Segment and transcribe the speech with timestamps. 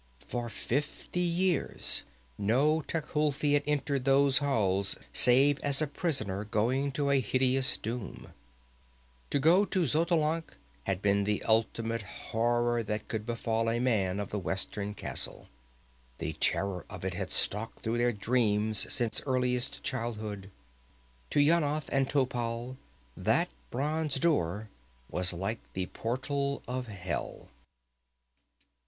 [0.27, 2.05] For fifty years
[2.35, 8.33] no Tecuhltli had entered those halls save as a prisoner going to a hideous doom.
[9.29, 14.31] To go to Xotalanc had been the ultimate horror that could befall a man of
[14.31, 15.45] the western castle.
[16.17, 20.49] The terror of it had stalked through their dreams since earliest childhood.
[21.29, 22.75] To Yanath and Topal
[23.15, 24.67] that bronze door
[25.11, 27.49] was like the portal of hell.